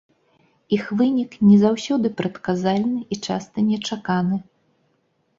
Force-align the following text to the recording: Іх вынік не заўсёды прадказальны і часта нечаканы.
Іх 0.75 0.85
вынік 0.99 1.35
не 1.49 1.57
заўсёды 1.63 2.11
прадказальны 2.21 2.99
і 3.15 3.19
часта 3.27 3.65
нечаканы. 3.67 4.35